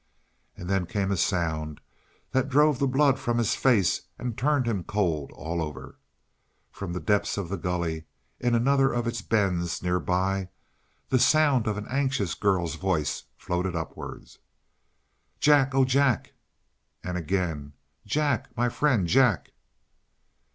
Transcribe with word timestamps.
And 0.57 0.67
then 0.67 0.87
came 0.87 1.11
a 1.11 1.15
sound 1.15 1.79
that 2.31 2.49
drove 2.49 2.79
the 2.79 2.87
blood 2.87 3.19
from 3.19 3.37
his 3.37 3.53
face 3.53 4.01
and 4.17 4.35
turned 4.35 4.65
him 4.65 4.83
cold 4.83 5.31
all 5.33 5.61
over. 5.61 5.99
From 6.71 6.91
the 6.91 6.99
depths 6.99 7.37
of 7.37 7.49
the 7.49 7.55
gully, 7.55 8.05
in 8.39 8.55
another 8.55 8.91
of 8.91 9.05
its 9.05 9.21
bends 9.21 9.83
nearby, 9.83 10.49
the 11.09 11.19
sound 11.19 11.67
of 11.67 11.77
an 11.77 11.85
anxious 11.87 12.33
girl's 12.33 12.77
voice 12.77 13.25
floated 13.37 13.75
upward. 13.75 14.25
"Jack! 15.39 15.75
Oh 15.75 15.85
Jack!" 15.85 16.33
And 17.03 17.15
again: 17.15 17.73
"Jack 18.03 18.49
my 18.57 18.69
friend 18.69 19.05
Jack!" 19.05 19.51